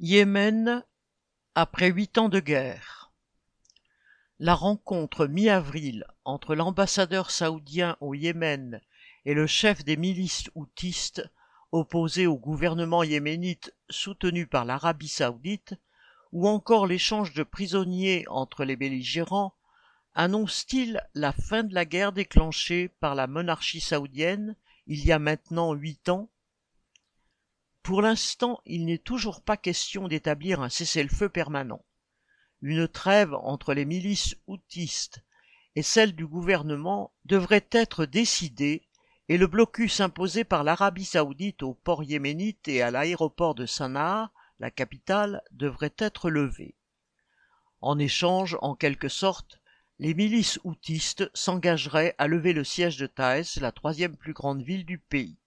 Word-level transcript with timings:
Yémen 0.00 0.84
après 1.56 1.88
huit 1.88 2.18
ans 2.18 2.28
de 2.28 2.38
guerre. 2.38 3.10
La 4.38 4.54
rencontre 4.54 5.26
mi-avril 5.26 6.06
entre 6.24 6.54
l'ambassadeur 6.54 7.32
saoudien 7.32 7.96
au 8.00 8.14
Yémen 8.14 8.80
et 9.24 9.34
le 9.34 9.48
chef 9.48 9.84
des 9.84 9.96
milices 9.96 10.50
houtistes 10.54 11.28
opposés 11.72 12.28
au 12.28 12.36
gouvernement 12.36 13.02
yéménite 13.02 13.74
soutenu 13.90 14.46
par 14.46 14.64
l'Arabie 14.64 15.08
saoudite, 15.08 15.74
ou 16.30 16.46
encore 16.46 16.86
l'échange 16.86 17.34
de 17.34 17.42
prisonniers 17.42 18.24
entre 18.28 18.64
les 18.64 18.76
belligérants, 18.76 19.52
annonce-t-il 20.14 21.02
la 21.14 21.32
fin 21.32 21.64
de 21.64 21.74
la 21.74 21.84
guerre 21.84 22.12
déclenchée 22.12 22.88
par 23.00 23.16
la 23.16 23.26
monarchie 23.26 23.80
saoudienne 23.80 24.54
il 24.86 25.04
y 25.04 25.10
a 25.10 25.18
maintenant 25.18 25.72
huit 25.74 26.08
ans? 26.08 26.30
Pour 27.88 28.02
l'instant, 28.02 28.60
il 28.66 28.84
n'est 28.84 28.98
toujours 28.98 29.40
pas 29.40 29.56
question 29.56 30.08
d'établir 30.08 30.60
un 30.60 30.68
cessez-le-feu 30.68 31.30
permanent. 31.30 31.82
Une 32.60 32.86
trêve 32.86 33.32
entre 33.32 33.72
les 33.72 33.86
milices 33.86 34.36
houtistes 34.46 35.24
et 35.74 35.80
celle 35.82 36.14
du 36.14 36.26
gouvernement 36.26 37.14
devrait 37.24 37.66
être 37.70 38.04
décidée 38.04 38.86
et 39.30 39.38
le 39.38 39.46
blocus 39.46 40.00
imposé 40.00 40.44
par 40.44 40.64
l'Arabie 40.64 41.06
saoudite 41.06 41.62
au 41.62 41.72
port 41.72 42.04
yéménite 42.04 42.68
et 42.68 42.82
à 42.82 42.90
l'aéroport 42.90 43.54
de 43.54 43.64
Sanaa, 43.64 44.32
la 44.58 44.70
capitale, 44.70 45.40
devrait 45.50 45.94
être 45.96 46.28
levé. 46.28 46.74
En 47.80 47.98
échange, 47.98 48.58
en 48.60 48.74
quelque 48.74 49.08
sorte, 49.08 49.62
les 49.98 50.12
milices 50.12 50.60
houtistes 50.62 51.30
s'engageraient 51.32 52.14
à 52.18 52.26
lever 52.26 52.52
le 52.52 52.64
siège 52.64 52.98
de 52.98 53.06
Thaès, 53.06 53.56
la 53.56 53.72
troisième 53.72 54.18
plus 54.18 54.34
grande 54.34 54.60
ville 54.60 54.84
du 54.84 54.98
pays. 54.98 55.38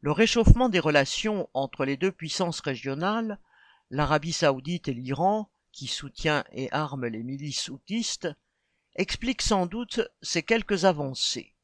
Le 0.00 0.12
réchauffement 0.12 0.68
des 0.68 0.78
relations 0.78 1.48
entre 1.54 1.84
les 1.84 1.96
deux 1.96 2.12
puissances 2.12 2.60
régionales, 2.60 3.38
l'Arabie 3.90 4.32
saoudite 4.32 4.88
et 4.88 4.94
l'Iran, 4.94 5.50
qui 5.72 5.88
soutient 5.88 6.44
et 6.52 6.70
arme 6.72 7.06
les 7.06 7.22
milices 7.22 7.68
houtistes, 7.68 8.28
explique 8.94 9.42
sans 9.42 9.66
doute 9.66 10.00
ces 10.22 10.42
quelques 10.42 10.84
avancées. 10.84 11.54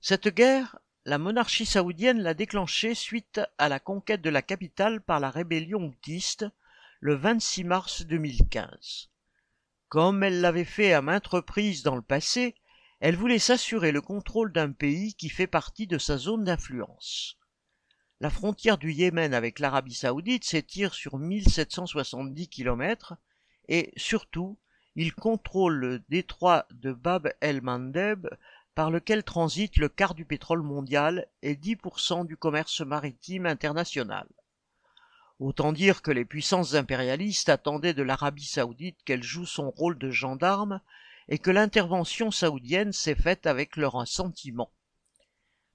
Cette 0.00 0.28
guerre, 0.28 0.78
la 1.04 1.18
monarchie 1.18 1.66
saoudienne 1.66 2.20
l'a 2.20 2.34
déclenchée 2.34 2.94
suite 2.94 3.40
à 3.58 3.68
la 3.68 3.80
conquête 3.80 4.22
de 4.22 4.30
la 4.30 4.42
capitale 4.42 5.00
par 5.00 5.20
la 5.20 5.30
rébellion 5.30 5.84
houtiste 5.84 6.46
le 7.00 7.14
26 7.14 7.64
mars 7.64 8.02
2015. 8.02 9.10
Comme 9.88 10.22
elle 10.22 10.40
l'avait 10.40 10.64
fait 10.64 10.92
à 10.92 11.02
maintes 11.02 11.26
reprises 11.26 11.82
dans 11.82 11.96
le 11.96 12.02
passé, 12.02 12.54
elle 13.00 13.16
voulait 13.16 13.38
s'assurer 13.38 13.92
le 13.92 14.00
contrôle 14.00 14.52
d'un 14.52 14.72
pays 14.72 15.14
qui 15.14 15.28
fait 15.28 15.46
partie 15.46 15.86
de 15.86 15.98
sa 15.98 16.16
zone 16.16 16.44
d'influence. 16.44 17.38
La 18.20 18.30
frontière 18.30 18.78
du 18.78 18.92
Yémen 18.92 19.34
avec 19.34 19.58
l'Arabie 19.58 19.94
saoudite 19.94 20.44
s'étire 20.44 20.94
sur 20.94 21.18
1770 21.18 22.48
km 22.48 23.14
et, 23.68 23.92
surtout, 23.96 24.58
il 24.94 25.14
contrôle 25.14 25.74
le 25.74 25.98
détroit 26.08 26.66
de 26.70 26.92
Bab 26.92 27.30
el-Mandeb 27.42 28.26
par 28.74 28.90
lequel 28.90 29.24
transite 29.24 29.76
le 29.76 29.90
quart 29.90 30.14
du 30.14 30.24
pétrole 30.24 30.62
mondial 30.62 31.26
et 31.42 31.54
10% 31.54 32.26
du 32.26 32.38
commerce 32.38 32.80
maritime 32.80 33.44
international. 33.44 34.26
Autant 35.38 35.72
dire 35.72 36.00
que 36.00 36.10
les 36.10 36.24
puissances 36.24 36.74
impérialistes 36.74 37.50
attendaient 37.50 37.92
de 37.92 38.02
l'Arabie 38.02 38.46
saoudite 38.46 39.02
qu'elle 39.04 39.22
joue 39.22 39.44
son 39.44 39.70
rôle 39.70 39.98
de 39.98 40.10
gendarme 40.10 40.80
et 41.28 41.38
que 41.38 41.50
l'intervention 41.50 42.30
saoudienne 42.30 42.92
s'est 42.92 43.14
faite 43.14 43.46
avec 43.46 43.76
leur 43.76 43.96
assentiment. 43.96 44.70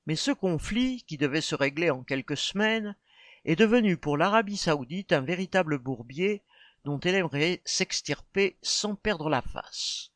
Mais 0.06 0.16
ce 0.16 0.32
conflit, 0.32 1.04
qui 1.04 1.18
devait 1.18 1.42
se 1.42 1.56
régler 1.56 1.90
en 1.90 2.04
quelques 2.04 2.38
semaines, 2.38 2.96
est 3.46 3.56
devenu 3.56 3.98
pour 3.98 4.18
l'Arabie 4.18 4.58
saoudite 4.58 5.12
un 5.12 5.22
véritable 5.22 5.78
bourbier 5.78 6.44
dont 6.84 7.00
elle 7.00 7.16
aimerait 7.16 7.62
s'extirper 7.66 8.58
sans 8.62 8.96
perdre 8.96 9.30
la 9.30 9.42
face. 9.42 10.12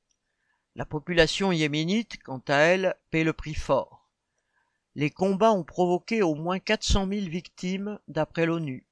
La 0.75 0.85
population 0.85 1.51
yéménite, 1.51 2.21
quant 2.23 2.43
à 2.47 2.55
elle, 2.55 2.95
paie 3.11 3.23
le 3.23 3.33
prix 3.33 3.53
fort. 3.53 4.09
Les 4.95 5.09
combats 5.09 5.53
ont 5.53 5.63
provoqué 5.63 6.21
au 6.21 6.35
moins 6.35 6.59
400 6.59 7.07
000 7.07 7.27
victimes 7.27 7.99
d'après 8.07 8.45
l'ONU. 8.45 8.87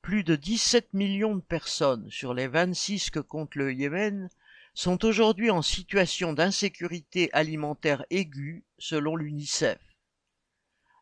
Plus 0.00 0.24
de 0.24 0.34
17 0.36 0.94
millions 0.94 1.36
de 1.36 1.40
personnes 1.40 2.10
sur 2.10 2.34
les 2.34 2.48
26 2.48 3.10
que 3.10 3.20
compte 3.20 3.54
le 3.54 3.72
Yémen 3.72 4.28
sont 4.74 5.04
aujourd'hui 5.04 5.50
en 5.50 5.62
situation 5.62 6.32
d'insécurité 6.32 7.30
alimentaire 7.32 8.04
aiguë 8.10 8.64
selon 8.78 9.16
l'UNICEF. 9.16 9.80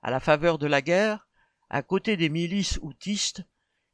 À 0.02 0.10
la 0.10 0.20
faveur 0.20 0.58
de 0.58 0.66
la 0.66 0.82
guerre, 0.82 1.28
à 1.68 1.82
côté 1.82 2.16
des 2.16 2.28
milices 2.28 2.78
houtistes, 2.82 3.44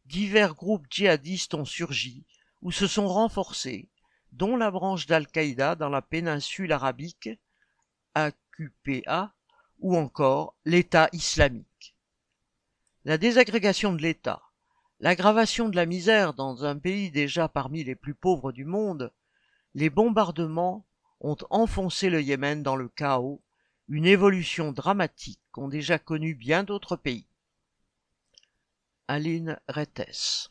divers 0.07 0.55
groupes 0.55 0.87
djihadistes 0.91 1.55
ont 1.55 1.65
surgi 1.65 2.25
ou 2.63 2.73
se 2.73 2.87
sont 2.87 3.07
renforcés, 3.07 3.91
dont 4.33 4.57
la 4.57 4.71
branche 4.71 5.07
d'Al-Qaïda 5.07 5.75
dans 5.75 5.89
la 5.89 6.03
péninsule 6.03 6.73
arabique, 6.73 7.29
AQPA, 8.15 9.35
ou 9.81 9.97
encore 9.97 10.55
l'État 10.65 11.09
islamique. 11.13 11.95
La 13.05 13.19
désagrégation 13.19 13.93
de 13.93 14.01
l'État, 14.01 14.43
l'aggravation 15.01 15.69
de 15.69 15.77
la 15.77 15.87
misère 15.87 16.33
dans 16.33 16.65
un 16.65 16.79
pays 16.79 17.11
déjà 17.11 17.49
parmi 17.49 17.85
les 17.85 17.95
plus 17.95 18.15
pauvres 18.15 18.53
du 18.53 18.65
monde, 18.65 19.13
les 19.77 19.91
bombardements 19.91 20.87
ont 21.21 21.37
enfoncé 21.51 22.09
le 22.09 22.23
Yémen 22.23 22.63
dans 22.63 22.77
le 22.77 22.89
chaos, 22.89 23.43
une 23.89 24.07
évolution 24.07 24.73
dramatique 24.73 25.43
qu'ont 25.53 25.69
déjà 25.69 25.99
connue 25.99 26.35
bien 26.35 26.65
d'autres 26.65 26.97
pays. 26.97 27.29
Aline 29.07 29.61
Rettes 29.69 30.51